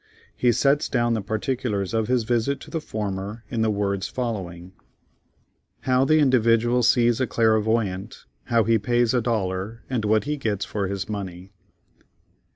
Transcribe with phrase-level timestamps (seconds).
[0.35, 4.73] He sets down the particulars of his visit to the former, in the words following:
[5.81, 10.87] How the "Individual" sees a Clairvoyant—How he pays a Dollar, and what he gets for
[10.87, 11.51] his money.